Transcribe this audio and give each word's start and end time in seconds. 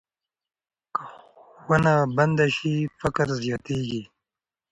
که 0.95 1.03
ښوونه 1.61 1.93
بنده 2.15 2.47
سي، 2.57 2.75
فقر 2.99 3.27
زیاتېږي. 3.43 4.03